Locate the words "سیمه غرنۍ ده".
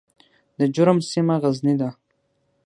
1.11-1.89